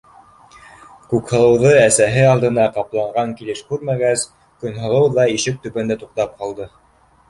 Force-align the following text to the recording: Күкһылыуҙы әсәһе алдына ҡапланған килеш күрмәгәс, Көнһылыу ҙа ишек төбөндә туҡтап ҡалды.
Күкһылыуҙы 1.13 1.75
әсәһе 1.83 2.25
алдына 2.31 2.67
ҡапланған 2.79 3.37
килеш 3.43 3.63
күрмәгәс, 3.71 4.27
Көнһылыу 4.67 5.17
ҙа 5.21 5.31
ишек 5.39 5.65
төбөндә 5.67 6.05
туҡтап 6.05 6.39
ҡалды. 6.45 6.73